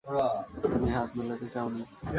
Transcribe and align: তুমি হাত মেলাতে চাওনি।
তুমি 0.63 0.89
হাত 0.91 1.09
মেলাতে 1.17 1.47
চাওনি। 1.53 1.81